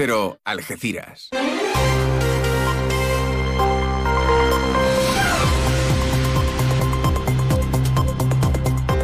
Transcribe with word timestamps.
Cero, 0.00 0.38
Algeciras. 0.44 1.28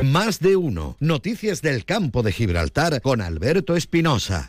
Más 0.05 0.39
de 0.39 0.55
uno. 0.55 0.97
Noticias 1.01 1.63
del 1.63 1.85
campo 1.85 2.23
de 2.23 2.31
Gibraltar 2.31 3.01
con 3.01 3.23
Alberto 3.23 3.75
Espinosa. 3.75 4.47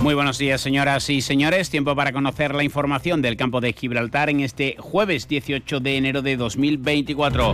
Muy 0.00 0.14
buenos 0.14 0.38
días, 0.38 0.62
señoras 0.62 1.10
y 1.10 1.20
señores. 1.20 1.68
Tiempo 1.68 1.94
para 1.94 2.14
conocer 2.14 2.54
la 2.54 2.64
información 2.64 3.20
del 3.20 3.36
campo 3.36 3.60
de 3.60 3.74
Gibraltar 3.74 4.30
en 4.30 4.40
este 4.40 4.76
jueves 4.78 5.28
18 5.28 5.80
de 5.80 5.96
enero 5.98 6.22
de 6.22 6.38
2024. 6.38 7.52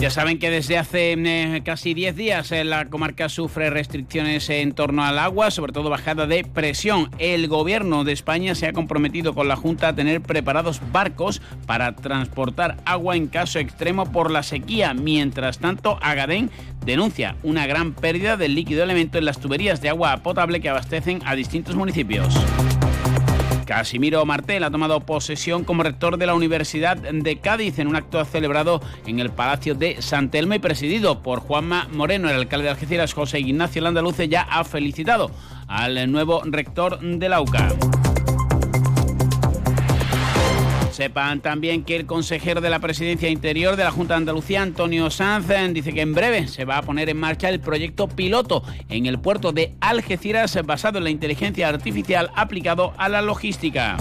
Ya 0.00 0.10
saben 0.10 0.38
que 0.38 0.50
desde 0.50 0.76
hace 0.76 1.12
eh, 1.12 1.62
casi 1.64 1.94
10 1.94 2.16
días 2.16 2.52
eh, 2.52 2.64
la 2.64 2.86
comarca 2.86 3.28
sufre 3.28 3.70
restricciones 3.70 4.50
en 4.50 4.72
torno 4.72 5.02
al 5.02 5.18
agua, 5.18 5.50
sobre 5.50 5.72
todo 5.72 5.88
bajada 5.88 6.26
de 6.26 6.44
presión. 6.44 7.10
El 7.18 7.48
gobierno 7.48 8.04
de 8.04 8.12
España 8.12 8.54
se 8.54 8.66
ha 8.66 8.72
comprometido 8.72 9.34
con 9.34 9.48
la 9.48 9.56
Junta 9.56 9.88
a 9.88 9.94
tener 9.94 10.20
preparados 10.20 10.80
barcos 10.92 11.40
para 11.66 11.94
transportar 11.96 12.76
agua 12.84 13.16
en 13.16 13.28
caso 13.28 13.58
extremo 13.58 14.12
por 14.12 14.30
la 14.30 14.42
sequía. 14.42 14.92
Mientras 14.92 15.58
tanto, 15.58 15.98
Agadén 16.02 16.50
denuncia 16.84 17.36
una 17.42 17.66
gran 17.66 17.94
pérdida 17.94 18.36
del 18.36 18.54
líquido 18.54 18.82
elemento 18.82 19.16
en 19.16 19.24
las 19.24 19.38
tuberías 19.38 19.80
de 19.80 19.88
agua 19.88 20.18
potable 20.18 20.60
que 20.60 20.68
abastecen 20.68 21.22
a 21.24 21.34
distintos 21.34 21.76
municipios. 21.76 22.34
Casimiro 23.64 24.24
Martel 24.24 24.64
ha 24.64 24.70
tomado 24.70 25.00
posesión 25.00 25.64
como 25.64 25.82
rector 25.82 26.18
de 26.18 26.26
la 26.26 26.34
Universidad 26.34 26.96
de 26.96 27.36
Cádiz 27.38 27.78
en 27.78 27.88
un 27.88 27.96
acto 27.96 28.24
celebrado 28.24 28.80
en 29.06 29.20
el 29.20 29.30
Palacio 29.30 29.74
de 29.74 30.00
San 30.02 30.30
Telmo 30.30 30.54
y 30.54 30.58
presidido 30.58 31.22
por 31.22 31.40
Juanma 31.40 31.88
Moreno. 31.92 32.28
El 32.28 32.36
alcalde 32.36 32.64
de 32.64 32.70
Algeciras, 32.70 33.14
José 33.14 33.40
Ignacio 33.40 33.82
Landaluce, 33.82 34.28
ya 34.28 34.42
ha 34.42 34.64
felicitado 34.64 35.30
al 35.66 36.10
nuevo 36.10 36.42
rector 36.44 37.00
de 37.00 37.28
la 37.28 37.40
UCA. 37.40 37.68
Sepan 40.94 41.40
también 41.40 41.82
que 41.82 41.96
el 41.96 42.06
consejero 42.06 42.60
de 42.60 42.70
la 42.70 42.78
Presidencia 42.78 43.28
Interior 43.28 43.74
de 43.74 43.82
la 43.82 43.90
Junta 43.90 44.14
de 44.14 44.18
Andalucía, 44.18 44.62
Antonio 44.62 45.10
Sanz, 45.10 45.48
dice 45.72 45.92
que 45.92 46.02
en 46.02 46.14
breve 46.14 46.46
se 46.46 46.64
va 46.64 46.78
a 46.78 46.82
poner 46.82 47.08
en 47.08 47.16
marcha 47.16 47.48
el 47.48 47.58
proyecto 47.58 48.06
piloto 48.06 48.62
en 48.88 49.06
el 49.06 49.18
puerto 49.18 49.50
de 49.50 49.74
Algeciras 49.80 50.56
basado 50.64 50.98
en 50.98 51.04
la 51.04 51.10
inteligencia 51.10 51.68
artificial 51.68 52.30
aplicado 52.36 52.94
a 52.96 53.08
la 53.08 53.22
logística. 53.22 53.96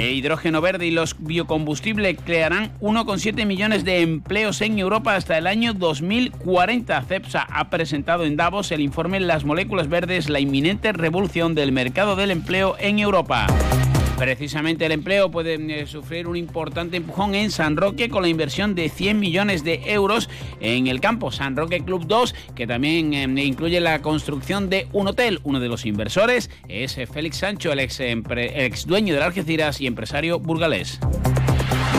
El 0.00 0.14
hidrógeno 0.14 0.60
verde 0.60 0.86
y 0.86 0.90
los 0.90 1.14
biocombustibles 1.16 2.18
crearán 2.24 2.72
1,7 2.80 3.46
millones 3.46 3.84
de 3.84 4.00
empleos 4.00 4.60
en 4.62 4.80
Europa 4.80 5.14
hasta 5.14 5.38
el 5.38 5.46
año 5.46 5.74
2040. 5.74 7.02
CEPSA 7.02 7.46
ha 7.48 7.70
presentado 7.70 8.24
en 8.24 8.36
Davos 8.36 8.72
el 8.72 8.80
informe 8.80 9.20
Las 9.20 9.44
moléculas 9.44 9.88
verdes, 9.88 10.28
la 10.28 10.40
inminente 10.40 10.92
revolución 10.92 11.54
del 11.54 11.70
mercado 11.70 12.16
del 12.16 12.32
empleo 12.32 12.74
en 12.80 12.98
Europa. 12.98 13.46
Precisamente 14.18 14.84
el 14.84 14.90
empleo 14.90 15.30
puede 15.30 15.54
eh, 15.54 15.86
sufrir 15.86 16.26
un 16.26 16.36
importante 16.36 16.96
empujón 16.96 17.36
en 17.36 17.52
San 17.52 17.76
Roque 17.76 18.08
con 18.08 18.22
la 18.22 18.28
inversión 18.28 18.74
de 18.74 18.88
100 18.88 19.20
millones 19.20 19.62
de 19.62 19.80
euros 19.86 20.28
en 20.60 20.88
el 20.88 21.00
campo 21.00 21.30
San 21.30 21.56
Roque 21.56 21.84
Club 21.84 22.04
2, 22.06 22.34
que 22.56 22.66
también 22.66 23.14
eh, 23.14 23.44
incluye 23.44 23.80
la 23.80 24.02
construcción 24.02 24.68
de 24.68 24.88
un 24.92 25.06
hotel. 25.06 25.38
Uno 25.44 25.60
de 25.60 25.68
los 25.68 25.86
inversores 25.86 26.50
es 26.68 26.98
Félix 27.12 27.36
Sancho, 27.36 27.70
el 27.70 27.78
ex, 27.78 28.86
dueño 28.86 29.14
de 29.14 29.22
Algeciras 29.22 29.80
y 29.80 29.86
empresario 29.86 30.40
burgalés. 30.40 30.98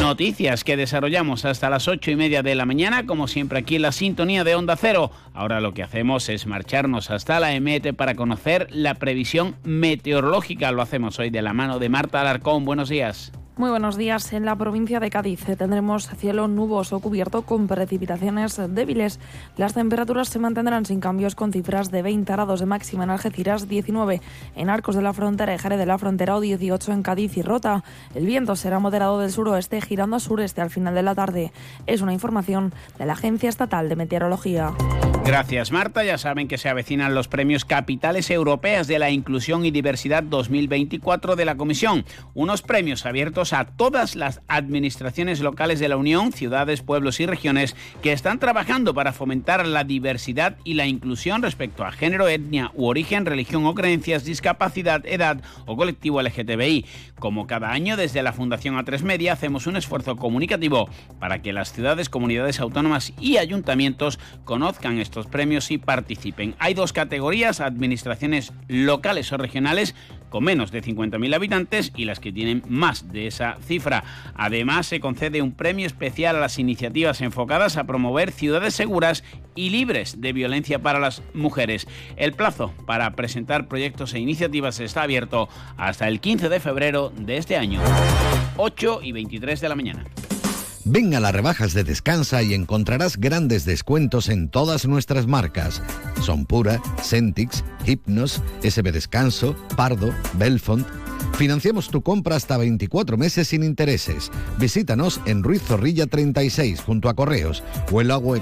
Noticias 0.01 0.63
que 0.63 0.77
desarrollamos 0.77 1.45
hasta 1.45 1.69
las 1.69 1.87
ocho 1.87 2.09
y 2.09 2.15
media 2.15 2.41
de 2.41 2.55
la 2.55 2.65
mañana, 2.65 3.05
como 3.05 3.27
siempre 3.27 3.59
aquí 3.59 3.75
en 3.75 3.83
la 3.83 3.91
sintonía 3.91 4.43
de 4.43 4.55
Onda 4.55 4.75
Cero. 4.75 5.11
Ahora 5.33 5.61
lo 5.61 5.73
que 5.73 5.83
hacemos 5.83 6.29
es 6.29 6.47
marcharnos 6.47 7.11
hasta 7.11 7.39
la 7.39 7.53
EMET 7.53 7.93
para 7.95 8.15
conocer 8.15 8.67
la 8.71 8.95
previsión 8.95 9.55
meteorológica. 9.63 10.71
Lo 10.71 10.81
hacemos 10.81 11.19
hoy 11.19 11.29
de 11.29 11.41
la 11.41 11.53
mano 11.53 11.79
de 11.79 11.89
Marta 11.89 12.21
Alarcón. 12.21 12.65
Buenos 12.65 12.89
días. 12.89 13.31
Muy 13.59 13.71
buenos 13.71 13.97
días. 13.97 14.31
En 14.31 14.45
la 14.45 14.55
provincia 14.55 15.01
de 15.01 15.09
Cádiz 15.09 15.43
tendremos 15.57 16.07
cielo 16.07 16.47
nuboso 16.47 17.01
cubierto 17.01 17.41
con 17.41 17.67
precipitaciones 17.67 18.55
débiles. 18.73 19.19
Las 19.57 19.73
temperaturas 19.73 20.29
se 20.29 20.39
mantendrán 20.39 20.85
sin 20.85 21.01
cambios 21.01 21.35
con 21.35 21.51
cifras 21.51 21.91
de 21.91 22.01
20 22.01 22.31
grados 22.31 22.61
de 22.61 22.65
máxima 22.65 23.03
en 23.03 23.09
Algeciras, 23.09 23.67
19 23.67 24.21
en 24.55 24.69
Arcos 24.69 24.95
de 24.95 25.01
la 25.01 25.11
Frontera 25.11 25.53
y 25.53 25.57
Jerez 25.57 25.77
de 25.77 25.85
la 25.85 25.97
Frontera 25.97 26.37
o 26.37 26.39
18 26.39 26.93
en 26.93 27.03
Cádiz 27.03 27.35
y 27.35 27.41
Rota. 27.41 27.83
El 28.15 28.25
viento 28.25 28.55
será 28.55 28.79
moderado 28.79 29.19
del 29.19 29.29
suroeste 29.29 29.81
girando 29.81 30.15
a 30.15 30.21
sureste 30.21 30.61
al 30.61 30.69
final 30.69 30.95
de 30.95 31.03
la 31.03 31.13
tarde. 31.13 31.51
Es 31.85 31.99
una 31.99 32.13
información 32.13 32.73
de 32.97 33.07
la 33.07 33.13
Agencia 33.13 33.49
Estatal 33.49 33.89
de 33.89 33.97
Meteorología. 33.97 34.71
Gracias 35.25 35.71
Marta. 35.71 36.03
Ya 36.03 36.17
saben 36.17 36.47
que 36.47 36.57
se 36.57 36.69
avecinan 36.69 37.13
los 37.13 37.27
premios 37.27 37.63
Capitales 37.63 38.31
Europeas 38.31 38.87
de 38.87 38.97
la 38.97 39.11
Inclusión 39.11 39.63
y 39.63 39.69
Diversidad 39.69 40.23
2024 40.23 41.35
de 41.35 41.45
la 41.45 41.55
Comisión. 41.55 42.03
Unos 42.33 42.61
premios 42.63 43.05
abiertos 43.05 43.53
a 43.53 43.65
todas 43.65 44.15
las 44.15 44.41
administraciones 44.47 45.39
locales 45.41 45.79
de 45.79 45.87
la 45.87 45.97
Unión, 45.97 46.31
ciudades, 46.31 46.81
pueblos 46.81 47.19
y 47.19 47.27
regiones 47.27 47.75
que 48.01 48.11
están 48.11 48.39
trabajando 48.39 48.93
para 48.95 49.13
fomentar 49.13 49.67
la 49.67 49.83
diversidad 49.83 50.57
y 50.63 50.73
la 50.73 50.87
inclusión 50.87 51.43
respecto 51.43 51.85
a 51.85 51.91
género, 51.91 52.27
etnia 52.27 52.71
u 52.73 52.87
origen, 52.87 53.25
religión 53.25 53.65
o 53.65 53.75
creencias, 53.75 54.25
discapacidad, 54.25 55.05
edad 55.05 55.43
o 55.67 55.77
colectivo 55.77 56.21
LGTBI. 56.21 56.85
Como 57.19 57.45
cada 57.45 57.71
año 57.71 57.97
desde 57.97 58.23
la 58.23 58.33
Fundación 58.33 58.75
A3 58.75 59.01
Media 59.03 59.33
hacemos 59.33 59.67
un 59.67 59.75
esfuerzo 59.75 60.15
comunicativo 60.15 60.89
para 61.19 61.41
que 61.41 61.53
las 61.53 61.71
ciudades, 61.71 62.09
comunidades 62.09 62.59
autónomas 62.59 63.13
y 63.19 63.37
ayuntamientos 63.37 64.19
conozcan 64.45 64.97
estos 65.09 65.25
premios 65.25 65.71
y 65.71 65.79
participen. 65.79 66.53
Hay 66.59 66.75
dos 66.75 66.93
categorías, 66.93 67.61
administraciones 67.61 68.53
locales 68.67 69.33
o 69.33 69.37
regionales 69.37 69.95
con 70.29 70.43
menos 70.43 70.71
de 70.71 70.83
50.000 70.83 71.33
habitantes 71.33 71.91
y 71.95 72.05
las 72.05 72.19
que 72.19 72.31
tienen 72.31 72.61
más 72.67 73.11
de 73.11 73.25
esa 73.25 73.57
cifra. 73.65 74.03
Además, 74.35 74.85
se 74.85 74.99
concede 74.99 75.41
un 75.41 75.53
premio 75.53 75.87
especial 75.87 76.35
a 76.35 76.39
las 76.39 76.59
iniciativas 76.59 77.21
enfocadas 77.21 77.77
a 77.77 77.85
promover 77.85 78.31
ciudades 78.31 78.75
seguras 78.75 79.23
y 79.55 79.71
libres 79.71 80.21
de 80.21 80.31
violencia 80.31 80.77
para 80.77 80.99
las 80.99 81.23
mujeres. 81.33 81.87
El 82.15 82.33
plazo 82.33 82.71
para 82.85 83.15
presentar 83.15 83.67
proyectos 83.67 84.13
e 84.13 84.19
iniciativas 84.19 84.79
está 84.79 85.01
abierto 85.01 85.49
hasta 85.75 86.07
el 86.07 86.19
15 86.19 86.49
de 86.49 86.59
febrero 86.59 87.11
de 87.17 87.37
este 87.37 87.57
año. 87.57 87.81
8 88.57 88.99
y 89.01 89.11
23 89.11 89.59
de 89.59 89.69
la 89.69 89.75
mañana. 89.75 90.05
Ven 90.91 91.13
a 91.13 91.19
las 91.19 91.33
rebajas 91.33 91.75
de 91.75 91.83
Descansa 91.83 92.41
y 92.41 92.55
encontrarás 92.55 93.17
grandes 93.17 93.63
descuentos 93.63 94.27
en 94.27 94.49
todas 94.49 94.87
nuestras 94.87 95.27
marcas. 95.27 95.83
Son 96.23 96.47
Pura, 96.47 96.81
Centix, 97.03 97.63
Hypnos, 97.85 98.41
SB 98.63 98.91
Descanso, 98.91 99.55
Pardo, 99.77 100.11
Belfont, 100.33 100.87
Financiamos 101.37 101.89
tu 101.89 102.01
compra 102.01 102.35
hasta 102.35 102.57
24 102.57 103.17
meses 103.17 103.47
sin 103.47 103.63
intereses. 103.63 104.31
Visítanos 104.57 105.21
en 105.25 105.43
Ruiz 105.43 105.61
Zorrilla 105.61 106.05
36 106.05 106.81
junto 106.81 107.09
a 107.09 107.13
Correos 107.13 107.63
o 107.91 108.01
en 108.01 108.07
la 108.09 108.17
web. 108.17 108.41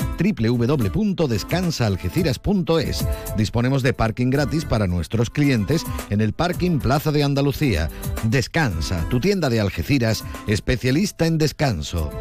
Disponemos 3.38 3.84
de 3.84 3.94
parking 3.94 4.30
gratis 4.30 4.66
para 4.66 4.88
nuestros 4.88 5.30
clientes 5.30 5.84
en 6.10 6.22
el 6.22 6.34
Parking 6.34 6.80
Plaza 6.80 7.12
de 7.12 7.24
Andalucía. 7.24 7.90
Descansa, 8.24 9.06
tu 9.10 9.20
tienda 9.20 9.50
de 9.50 9.60
Algeciras, 9.60 10.24
especialista 10.48 11.28
en 11.28 11.38
descanso. 11.38 12.12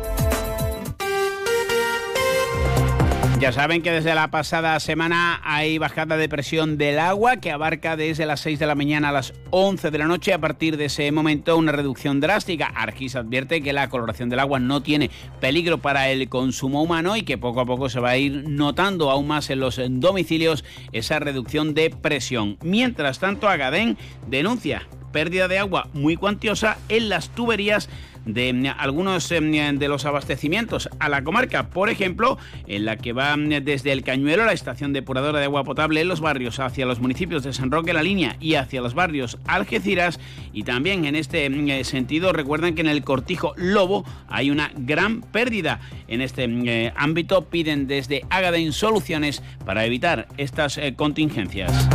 Ya 3.39 3.53
saben 3.53 3.83
que 3.83 3.91
desde 3.91 4.15
la 4.15 4.31
pasada 4.31 4.81
semana 4.81 5.43
hay 5.45 5.77
bajada 5.77 6.17
de 6.17 6.27
presión 6.27 6.79
del 6.79 6.99
agua 6.99 7.37
que 7.37 7.53
abarca 7.53 7.95
desde 7.95 8.25
las 8.25 8.41
6 8.41 8.59
de 8.59 8.67
la 8.67 8.75
mañana 8.75 9.11
a 9.11 9.13
las 9.13 9.35
11 9.51 9.91
de 9.91 9.99
la 9.99 10.07
noche. 10.07 10.33
A 10.33 10.41
partir 10.41 10.79
de 10.79 10.87
ese 10.87 11.13
momento 11.13 11.55
una 11.59 11.71
reducción 11.71 12.19
drástica. 12.19 12.73
Argis 12.75 13.15
advierte 13.15 13.61
que 13.61 13.75
la 13.75 13.91
coloración 13.91 14.31
del 14.31 14.41
agua 14.41 14.59
no 14.59 14.83
tiene 14.83 15.11
peligro 15.39 15.77
para 15.77 16.09
el 16.09 16.31
consumo 16.31 16.83
humano 16.83 17.15
y 17.15 17.25
que 17.25 17.37
poco 17.37 17.61
a 17.61 17.67
poco 17.67 17.91
se 17.91 18.01
va 18.01 18.11
a 18.11 18.17
ir 18.17 18.49
notando 18.49 19.11
aún 19.11 19.27
más 19.27 19.51
en 19.51 19.61
los 19.61 19.79
domicilios 19.87 20.65
esa 20.93 21.19
reducción 21.19 21.75
de 21.75 21.91
presión. 21.91 22.57
Mientras 22.63 23.19
tanto, 23.19 23.51
Agadén 23.51 23.99
denuncia 24.27 24.89
pérdida 25.12 25.47
de 25.47 25.59
agua 25.59 25.89
muy 25.93 26.17
cuantiosa 26.17 26.79
en 26.89 27.11
las 27.11 27.29
tuberías 27.31 27.89
de 28.26 28.52
mm, 28.52 28.67
algunos 28.76 29.32
mm, 29.32 29.78
de 29.78 29.88
los 29.88 30.05
abastecimientos 30.05 30.90
a 30.99 31.08
la 31.08 31.25
comarca, 31.25 31.70
por 31.70 31.88
ejemplo, 31.88 32.37
en 32.67 32.84
la 32.84 32.96
que 32.96 33.12
va 33.12 33.37
mm, 33.37 33.64
desde 33.64 33.93
el 33.93 34.02
Cañuelo, 34.02 34.44
la 34.44 34.52
estación 34.52 34.93
depuradora 34.93 35.38
de 35.38 35.46
agua 35.46 35.64
potable 35.64 36.00
en 36.02 36.08
los 36.08 36.20
barrios, 36.20 36.61
hacia 36.61 36.84
los 36.84 37.00
municipios 37.00 37.43
de 37.43 37.52
San 37.52 37.70
Roque 37.70 37.93
la 37.93 38.02
Línea 38.02 38.37
y 38.40 38.55
hacia 38.55 38.81
los 38.82 38.94
barrios 38.94 39.38
Algeciras. 39.46 40.20
Y 40.52 40.64
también 40.64 41.05
en 41.05 41.17
este 41.17 41.46
eh, 41.46 41.84
sentido, 41.84 42.32
recuerdan 42.32 42.75
que 42.75 42.82
en 42.82 42.88
el 42.88 43.05
Cortijo 43.05 43.55
Lobo 43.56 44.05
hay 44.29 44.50
una 44.50 44.72
gran 44.76 45.22
pérdida. 45.22 45.81
En 46.08 46.20
este 46.20 46.44
eh, 46.44 46.93
ámbito 46.96 47.46
piden 47.46 47.87
desde 47.87 48.22
Agaden 48.31 48.72
soluciones 48.72 49.43
para 49.64 49.84
evitar 49.84 50.29
estas 50.37 50.79
eh, 50.79 50.94
contingencias. 50.94 51.88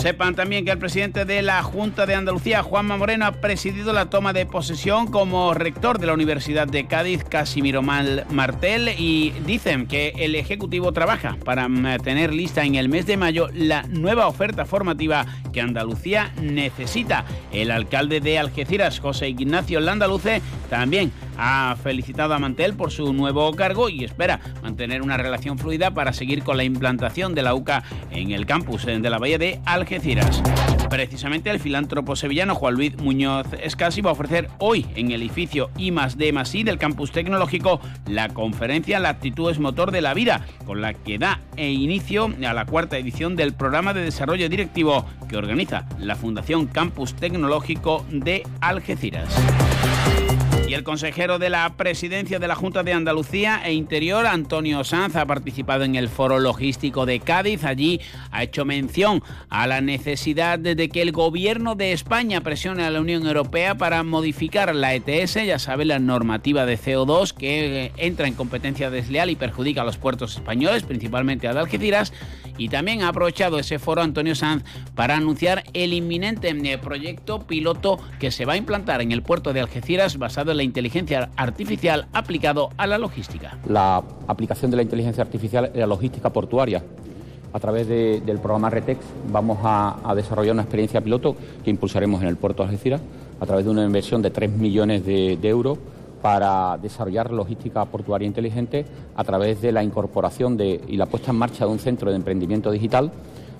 Sepan 0.00 0.34
también 0.34 0.64
que 0.64 0.70
el 0.70 0.78
presidente 0.78 1.26
de 1.26 1.42
la 1.42 1.62
Junta 1.62 2.06
de 2.06 2.14
Andalucía, 2.14 2.62
Juanma 2.62 2.96
Moreno, 2.96 3.26
ha 3.26 3.32
presidido 3.32 3.92
la 3.92 4.08
toma 4.08 4.32
de 4.32 4.46
posesión 4.46 5.06
como 5.06 5.52
rector 5.52 5.98
de 5.98 6.06
la 6.06 6.14
Universidad 6.14 6.66
de 6.66 6.86
Cádiz, 6.86 7.22
Casimiro 7.22 7.82
Mal 7.82 8.24
Martel, 8.30 8.88
y 8.98 9.34
dicen 9.44 9.86
que 9.86 10.14
el 10.16 10.36
Ejecutivo 10.36 10.92
trabaja 10.92 11.36
para 11.44 11.68
tener 11.98 12.32
lista 12.32 12.64
en 12.64 12.76
el 12.76 12.88
mes 12.88 13.04
de 13.04 13.18
mayo 13.18 13.48
la 13.52 13.82
nueva 13.82 14.26
oferta 14.26 14.64
formativa 14.64 15.26
que 15.52 15.60
Andalucía 15.60 16.32
necesita. 16.40 17.26
El 17.52 17.70
alcalde 17.70 18.20
de 18.20 18.38
Algeciras, 18.38 19.00
José 19.00 19.28
Ignacio 19.28 19.80
Landaluce, 19.80 20.40
también 20.70 21.12
ha 21.40 21.74
felicitado 21.82 22.34
a 22.34 22.38
Mantel 22.38 22.74
por 22.74 22.90
su 22.90 23.12
nuevo 23.14 23.50
cargo 23.54 23.88
y 23.88 24.04
espera 24.04 24.40
mantener 24.62 25.00
una 25.00 25.16
relación 25.16 25.58
fluida 25.58 25.92
para 25.92 26.12
seguir 26.12 26.42
con 26.42 26.58
la 26.58 26.64
implantación 26.64 27.34
de 27.34 27.42
la 27.42 27.54
UCA 27.54 27.82
en 28.10 28.30
el 28.32 28.44
campus 28.44 28.84
de 28.84 29.00
la 29.00 29.18
Bahía 29.18 29.38
de 29.38 29.60
Algeciras. 29.64 30.42
Precisamente 30.90 31.50
el 31.50 31.60
filántropo 31.60 32.16
sevillano 32.16 32.54
Juan 32.54 32.74
Luis 32.74 32.96
Muñoz 32.98 33.46
Escasi 33.62 34.00
va 34.00 34.10
a 34.10 34.12
ofrecer 34.12 34.48
hoy 34.58 34.86
en 34.96 35.12
el 35.12 35.22
edificio 35.22 35.70
I 35.78 35.90
D 36.16 36.34
I 36.52 36.62
del 36.64 36.78
campus 36.78 37.12
tecnológico 37.12 37.80
la 38.06 38.28
conferencia 38.28 38.98
La 38.98 39.10
actitud 39.10 39.50
es 39.50 39.58
motor 39.58 39.92
de 39.92 40.02
la 40.02 40.14
vida, 40.14 40.44
con 40.66 40.80
la 40.80 40.92
que 40.92 41.18
da 41.18 41.40
inicio 41.56 42.34
a 42.46 42.52
la 42.52 42.66
cuarta 42.66 42.98
edición 42.98 43.36
del 43.36 43.54
programa 43.54 43.94
de 43.94 44.02
desarrollo 44.02 44.48
directivo 44.48 45.06
que 45.28 45.36
organiza 45.36 45.86
la 45.98 46.16
Fundación 46.16 46.66
Campus 46.66 47.14
Tecnológico 47.14 48.04
de 48.10 48.42
Algeciras. 48.60 49.34
El 50.80 50.84
consejero 50.84 51.38
de 51.38 51.50
la 51.50 51.76
presidencia 51.76 52.38
de 52.38 52.48
la 52.48 52.54
Junta 52.54 52.82
de 52.82 52.94
Andalucía 52.94 53.60
e 53.62 53.74
Interior, 53.74 54.26
Antonio 54.26 54.82
Sanz, 54.82 55.14
ha 55.14 55.26
participado 55.26 55.84
en 55.84 55.94
el 55.94 56.08
foro 56.08 56.38
logístico 56.38 57.04
de 57.04 57.20
Cádiz. 57.20 57.64
Allí 57.64 58.00
ha 58.30 58.44
hecho 58.44 58.64
mención 58.64 59.22
a 59.50 59.66
la 59.66 59.82
necesidad 59.82 60.58
de 60.58 60.88
que 60.88 61.02
el 61.02 61.12
gobierno 61.12 61.74
de 61.74 61.92
España 61.92 62.40
presione 62.40 62.84
a 62.84 62.90
la 62.90 63.02
Unión 63.02 63.26
Europea 63.26 63.74
para 63.74 64.02
modificar 64.04 64.74
la 64.74 64.94
ETS, 64.94 65.34
ya 65.44 65.58
sabe, 65.58 65.84
la 65.84 65.98
normativa 65.98 66.64
de 66.64 66.78
CO2 66.78 67.34
que 67.34 67.84
eh, 67.84 67.92
entra 67.98 68.26
en 68.26 68.32
competencia 68.32 68.88
desleal 68.88 69.28
y 69.28 69.36
perjudica 69.36 69.82
a 69.82 69.84
los 69.84 69.98
puertos 69.98 70.36
españoles, 70.36 70.84
principalmente 70.84 71.46
a 71.46 71.50
Algeciras. 71.50 72.14
Y 72.56 72.68
también 72.68 73.02
ha 73.02 73.08
aprovechado 73.08 73.58
ese 73.58 73.78
foro 73.78 74.02
Antonio 74.02 74.34
Sanz 74.34 74.64
para 74.94 75.16
anunciar 75.16 75.64
el 75.74 75.92
inminente 75.92 76.48
eh, 76.48 76.78
proyecto 76.78 77.46
piloto 77.46 77.98
que 78.18 78.30
se 78.30 78.46
va 78.46 78.54
a 78.54 78.56
implantar 78.56 79.02
en 79.02 79.12
el 79.12 79.22
puerto 79.22 79.52
de 79.52 79.60
Algeciras 79.60 80.16
basado 80.16 80.50
en 80.50 80.56
la 80.56 80.62
inteligencia 80.70 81.30
artificial 81.36 82.06
aplicado 82.12 82.70
a 82.76 82.86
la 82.86 82.96
logística. 82.96 83.58
La 83.68 84.02
aplicación 84.28 84.70
de 84.70 84.76
la 84.76 84.82
inteligencia 84.82 85.22
artificial 85.22 85.70
en 85.74 85.80
la 85.80 85.86
logística 85.86 86.30
portuaria. 86.30 86.82
A 87.52 87.58
través 87.58 87.88
del 87.88 88.38
programa 88.38 88.70
RETEX 88.70 89.00
vamos 89.32 89.58
a, 89.64 90.14
desarrollar 90.14 90.54
una 90.54 90.62
experiencia 90.62 91.00
piloto 91.00 91.34
que 91.64 91.70
impulsaremos 91.70 92.22
en 92.22 92.28
el 92.28 92.36
puerto 92.36 92.62
de 92.62 92.68
Algeciras 92.68 93.00
a 93.40 93.46
través 93.46 93.64
de 93.64 93.72
una 93.72 93.84
inversión 93.84 94.22
de 94.22 94.30
3 94.30 94.52
millones 94.52 95.04
de, 95.04 95.36
de 95.36 95.48
euros 95.48 95.76
para 96.22 96.78
desarrollar 96.78 97.32
logística 97.32 97.84
portuaria 97.86 98.26
inteligente 98.26 98.84
a 99.16 99.24
través 99.24 99.60
de 99.60 99.72
la 99.72 99.82
incorporación 99.82 100.56
de, 100.56 100.80
y 100.86 100.96
la 100.96 101.06
puesta 101.06 101.32
en 101.32 101.38
marcha 101.38 101.64
de 101.64 101.72
un 101.72 101.80
centro 101.80 102.10
de 102.10 102.16
emprendimiento 102.16 102.70
digital 102.70 103.10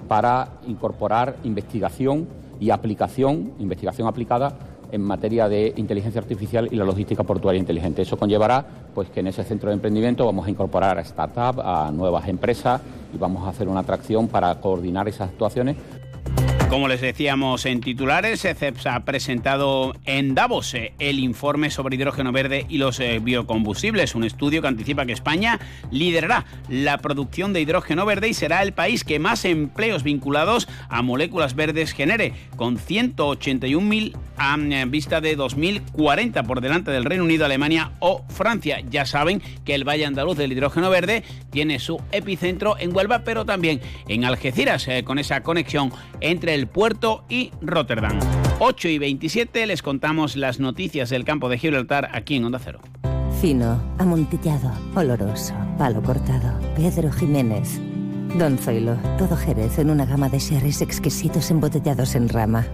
para 0.07 0.61
incorporar 0.69 1.37
investigación 1.43 2.29
y 2.61 2.71
aplicación, 2.71 3.55
investigación 3.59 4.07
aplicada 4.07 4.53
en 4.93 5.03
materia 5.03 5.49
de 5.49 5.73
inteligencia 5.77 6.21
artificial 6.21 6.69
y 6.71 6.77
la 6.77 6.85
logística 6.85 7.23
portuaria 7.23 7.59
inteligente. 7.59 8.03
Eso 8.03 8.17
conllevará 8.17 8.65
pues 8.95 9.09
que 9.11 9.21
en 9.21 9.29
ese 9.29 9.45
centro 9.45 9.71
de 9.71 9.75
emprendimiento 9.75 10.25
vamos 10.27 10.47
a 10.47 10.51
incorporar 10.51 10.99
a 10.99 11.05
startups, 11.05 11.61
a 11.63 11.91
nuevas 11.93 12.29
empresas 12.29 12.81
y 13.15 13.19
vamos 13.19 13.47
a 13.47 13.51
hacer 13.51 13.69
una 13.69 13.81
atracción 13.81 14.29
para 14.29 14.55
coordinar 14.61 15.09
esas 15.09 15.29
actuaciones 15.31 15.77
como 16.71 16.87
les 16.87 17.01
decíamos 17.01 17.67
en 17.67 17.81
titulares, 17.81 18.43
CEPS 18.43 18.87
ha 18.87 19.01
presentado 19.01 19.93
en 20.05 20.37
Davos 20.37 20.73
eh, 20.75 20.93
el 21.01 21.19
informe 21.19 21.69
sobre 21.69 21.97
hidrógeno 21.97 22.31
verde 22.31 22.65
y 22.69 22.79
los 22.79 23.01
eh, 23.01 23.19
biocombustibles, 23.21 24.15
un 24.15 24.23
estudio 24.23 24.63
que 24.63 24.69
anticipa 24.69 25.05
que 25.05 25.13
España 25.13 25.59
liderará 25.91 26.45
la 26.69 26.99
producción 26.99 27.53
de 27.53 27.61
hidrógeno 27.61 28.07
verde 28.07 28.29
y 28.29 28.35
será 28.35 28.63
el 28.63 28.73
país 28.73 29.03
que 29.03 29.19
más 29.19 29.45
empleos 29.45 30.05
vinculados 30.05 30.69
a 30.89 31.03
moléculas 31.03 31.57
verdes 31.57 31.93
genere, 31.93 32.35
con 32.55 32.79
181.000 32.79 34.17
a 34.37 34.57
eh, 34.57 34.85
vista 34.87 35.21
de 35.21 35.35
2040 35.35 36.45
por 36.45 36.61
delante 36.61 36.93
del 36.93 37.05
Reino 37.05 37.25
Unido, 37.25 37.47
Alemania 37.47 37.93
o 37.99 38.25
Francia. 38.29 38.81
Ya 38.89 39.07
saben 39.07 39.43
que 39.65 39.75
el 39.75 39.87
Valle 39.87 40.07
Andaluz 40.07 40.39
del 40.39 40.53
hidrógeno 40.53 40.89
verde 40.89 41.25
tiene 41.51 41.81
su 41.81 42.01
epicentro 42.13 42.77
en 42.79 42.95
Huelva, 42.95 43.25
pero 43.25 43.45
también 43.45 43.81
en 44.09 44.25
Algeciras, 44.25 44.89
con 45.05 45.19
esa 45.19 45.43
conexión 45.43 45.93
entre 46.21 46.55
el 46.55 46.60
el 46.61 46.67
puerto 46.67 47.25
y 47.31 47.53
Rotterdam. 47.63 48.21
8 48.59 48.89
y 48.89 48.99
27 48.99 49.67
les 49.67 49.81
contamos 49.81 50.37
las 50.37 50.61
noticias 50.61 51.09
del 51.09 51.25
campo 51.25 51.49
de 51.49 51.57
Gibraltar 51.57 52.11
aquí 52.13 52.37
en 52.37 52.45
Onda 52.45 52.61
Cero. 52.63 52.81
Fino, 53.41 53.83
amontillado, 53.99 54.71
oloroso, 54.95 55.55
palo 55.79 56.03
cortado, 56.03 56.61
Pedro 56.77 57.11
Jiménez. 57.11 57.81
Don 58.39 58.59
Zoilo, 58.59 58.97
todo 59.17 59.37
Jerez 59.37 59.79
en 59.79 59.89
una 59.89 60.05
gama 60.05 60.29
de 60.29 60.39
sherries 60.39 60.83
exquisitos 60.83 61.51
embotellados 61.51 62.15
en 62.15 62.29
rama. 62.29 62.67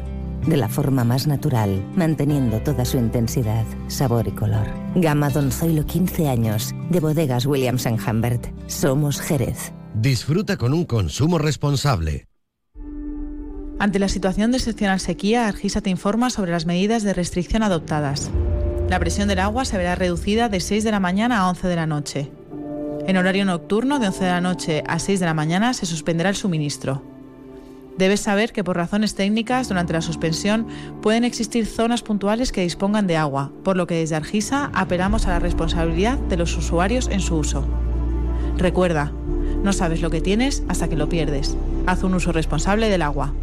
De 0.44 0.56
la 0.56 0.69
forma 0.69 1.05
más 1.05 1.29
natural, 1.29 1.85
manteniendo 1.94 2.61
toda 2.62 2.85
su 2.85 2.99
intensidad, 2.99 3.65
sabor 3.87 4.27
y 4.27 4.33
color. 4.33 4.67
Gama 4.97 5.31
Don 5.31 5.53
Zoilo 5.53 5.87
15 5.87 6.29
años, 6.29 6.75
de 6.91 6.99
bodegas 6.99 7.47
Williams⁇ 7.47 7.87
Humbert. 8.11 8.49
Somos 8.67 9.21
Jerez. 9.21 9.73
Disfruta 9.94 10.56
con 10.56 10.75
un 10.75 10.85
consumo 10.85 11.38
responsable. 11.38 12.27
Ante 13.78 13.99
la 13.99 14.08
situación 14.08 14.52
de 14.52 14.56
excepcional 14.56 15.00
sequía, 15.00 15.49
Argisa 15.49 15.82
te 15.82 15.90
informa 15.90 16.31
sobre 16.31 16.50
las 16.50 16.64
medidas 16.64 17.02
de 17.02 17.12
restricción 17.12 17.62
adoptadas. 17.62 18.31
La 18.88 18.99
presión 18.99 19.28
del 19.28 19.38
agua 19.38 19.67
se 19.67 19.76
verá 19.76 19.94
reducida 19.94 20.49
de 20.49 20.61
6 20.61 20.82
de 20.82 20.90
la 20.90 21.00
mañana 21.00 21.40
a 21.40 21.50
11 21.50 21.69
de 21.69 21.76
la 21.76 21.87
noche. 21.87 22.31
En 23.06 23.19
horario 23.19 23.44
nocturno, 23.44 23.99
de 23.99 24.06
11 24.06 24.25
de 24.25 24.31
la 24.31 24.40
noche 24.40 24.82
a 24.87 24.99
6 24.99 25.20
de 25.20 25.26
la 25.26 25.34
mañana, 25.34 25.75
se 25.75 25.84
suspenderá 25.84 26.31
el 26.31 26.37
suministro. 26.37 27.02
Debes 27.99 28.20
saber 28.20 28.52
que 28.52 28.64
por 28.64 28.76
razones 28.76 29.14
técnicas, 29.14 29.69
durante 29.69 29.93
la 29.93 30.00
suspensión, 30.00 30.67
pueden 31.02 31.25
existir 31.25 31.67
zonas 31.67 32.02
puntuales 32.02 32.52
que 32.52 32.62
dispongan 32.62 33.06
de 33.06 33.19
agua, 33.19 33.52
por 33.62 33.76
lo 33.76 33.87
que 33.87 33.96
desde 33.96 34.17
Argisa 34.17 34.70
apelamos 34.73 35.26
a 35.26 35.31
la 35.31 35.38
responsabilidad 35.38 36.19
de 36.19 36.38
los 36.38 36.56
usuarios 36.56 37.08
en 37.11 37.20
su 37.20 37.37
uso. 37.37 37.67
Recuerda, 38.56 39.12
no 39.62 39.75
sabes 39.75 40.00
lo 40.00 40.11
que 40.11 40.23
tienes 40.23 40.62
hasta 40.69 40.88
que 40.88 40.96
lo 40.96 41.11
pierdes. 41.11 41.56
Haz 41.87 42.05
un 42.05 42.14
uso 42.14 42.32
responsable 42.32 42.88
del 42.88 43.02
agua. 43.02 43.34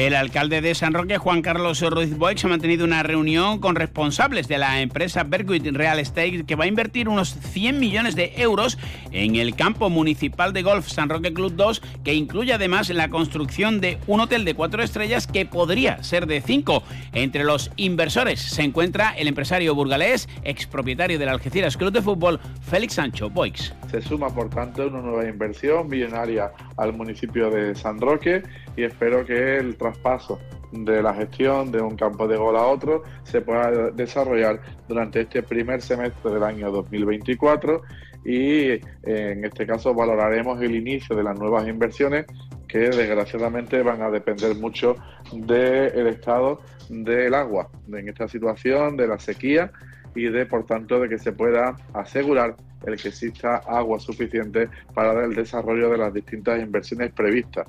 El 0.00 0.14
alcalde 0.14 0.62
de 0.62 0.74
San 0.74 0.94
Roque, 0.94 1.18
Juan 1.18 1.42
Carlos 1.42 1.82
Ruiz 1.82 2.16
Boix, 2.16 2.42
ha 2.42 2.48
mantenido 2.48 2.86
una 2.86 3.02
reunión 3.02 3.58
con 3.60 3.76
responsables 3.76 4.48
de 4.48 4.56
la 4.56 4.80
empresa 4.80 5.24
Berkut 5.24 5.66
Real 5.72 5.98
Estate 5.98 6.44
que 6.46 6.54
va 6.54 6.64
a 6.64 6.68
invertir 6.68 7.06
unos 7.06 7.34
100 7.34 7.78
millones 7.78 8.16
de 8.16 8.32
euros 8.38 8.78
en 9.12 9.36
el 9.36 9.54
campo 9.54 9.90
municipal 9.90 10.54
de 10.54 10.62
golf 10.62 10.88
San 10.88 11.10
Roque 11.10 11.34
Club 11.34 11.52
2, 11.54 11.82
que 12.02 12.14
incluye 12.14 12.54
además 12.54 12.88
la 12.88 13.10
construcción 13.10 13.82
de 13.82 13.98
un 14.06 14.20
hotel 14.20 14.46
de 14.46 14.54
cuatro 14.54 14.82
estrellas 14.82 15.26
que 15.26 15.44
podría 15.44 16.02
ser 16.02 16.26
de 16.26 16.40
cinco. 16.40 16.82
Entre 17.12 17.44
los 17.44 17.70
inversores 17.76 18.40
se 18.40 18.62
encuentra 18.62 19.10
el 19.10 19.28
empresario 19.28 19.74
burgalés, 19.74 20.30
expropietario 20.44 21.18
del 21.18 21.28
Algeciras 21.28 21.76
Club 21.76 21.92
de 21.92 22.00
Fútbol, 22.00 22.40
Félix 22.62 22.94
Sancho 22.94 23.28
Boix. 23.28 23.74
Se 23.90 24.00
suma, 24.00 24.34
por 24.34 24.48
tanto, 24.48 24.86
una 24.86 25.02
nueva 25.02 25.28
inversión 25.28 25.88
millonaria 25.88 26.52
al 26.78 26.94
municipio 26.94 27.50
de 27.50 27.74
San 27.74 28.00
Roque 28.00 28.42
y 28.76 28.84
espero 28.84 29.24
que 29.24 29.58
el 29.58 29.76
traspaso 29.76 30.38
de 30.72 31.02
la 31.02 31.14
gestión 31.14 31.72
de 31.72 31.80
un 31.80 31.96
campo 31.96 32.28
de 32.28 32.36
gol 32.36 32.56
a 32.56 32.64
otro 32.66 33.02
se 33.24 33.40
pueda 33.40 33.90
desarrollar 33.90 34.60
durante 34.88 35.22
este 35.22 35.42
primer 35.42 35.82
semestre 35.82 36.32
del 36.32 36.42
año 36.44 36.70
2024 36.70 37.82
y 38.24 38.72
en 39.02 39.44
este 39.44 39.66
caso 39.66 39.94
valoraremos 39.94 40.60
el 40.60 40.74
inicio 40.74 41.16
de 41.16 41.22
las 41.22 41.38
nuevas 41.38 41.66
inversiones 41.66 42.26
que 42.68 42.78
desgraciadamente 42.78 43.82
van 43.82 44.02
a 44.02 44.10
depender 44.10 44.54
mucho 44.56 44.94
del 45.32 46.06
estado 46.06 46.60
del 46.88 47.34
agua 47.34 47.68
en 47.92 48.08
esta 48.08 48.28
situación 48.28 48.96
de 48.96 49.08
la 49.08 49.18
sequía 49.18 49.72
y 50.14 50.28
de 50.28 50.46
por 50.46 50.66
tanto 50.66 51.00
de 51.00 51.08
que 51.08 51.18
se 51.18 51.32
pueda 51.32 51.76
asegurar 51.94 52.56
el 52.86 52.96
que 52.96 53.08
exista 53.08 53.56
agua 53.56 53.98
suficiente 53.98 54.68
para 54.94 55.24
el 55.24 55.34
desarrollo 55.34 55.90
de 55.90 55.98
las 55.98 56.14
distintas 56.14 56.60
inversiones 56.60 57.12
previstas. 57.12 57.66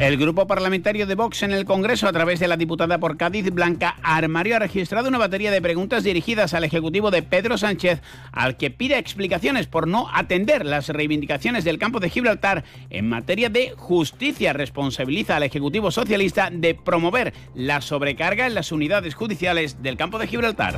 El 0.00 0.16
grupo 0.16 0.48
parlamentario 0.48 1.06
de 1.06 1.14
Vox 1.14 1.44
en 1.44 1.52
el 1.52 1.64
Congreso, 1.64 2.08
a 2.08 2.12
través 2.12 2.40
de 2.40 2.48
la 2.48 2.56
diputada 2.56 2.98
por 2.98 3.16
Cádiz, 3.16 3.50
Blanca 3.52 3.96
Armario, 4.02 4.56
ha 4.56 4.58
registrado 4.58 5.08
una 5.08 5.18
batería 5.18 5.52
de 5.52 5.62
preguntas 5.62 6.02
dirigidas 6.02 6.52
al 6.52 6.64
Ejecutivo 6.64 7.12
de 7.12 7.22
Pedro 7.22 7.56
Sánchez, 7.56 8.02
al 8.32 8.56
que 8.56 8.72
pide 8.72 8.98
explicaciones 8.98 9.68
por 9.68 9.86
no 9.86 10.08
atender 10.12 10.66
las 10.66 10.88
reivindicaciones 10.88 11.62
del 11.62 11.78
campo 11.78 12.00
de 12.00 12.10
Gibraltar 12.10 12.64
en 12.90 13.08
materia 13.08 13.48
de 13.50 13.72
justicia. 13.76 14.52
Responsabiliza 14.52 15.36
al 15.36 15.44
Ejecutivo 15.44 15.92
Socialista 15.92 16.50
de 16.52 16.74
promover 16.74 17.32
la 17.54 17.80
sobrecarga 17.80 18.48
en 18.48 18.54
las 18.54 18.72
unidades 18.72 19.14
judiciales 19.14 19.80
del 19.80 19.96
campo 19.96 20.18
de 20.18 20.26
Gibraltar. 20.26 20.76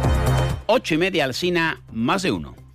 Ocho 0.66 0.94
y 0.94 0.98
media 0.98 1.24
al 1.24 1.32
SINA, 1.32 1.80
más 1.90 2.22
de 2.22 2.32
uno. 2.32 2.65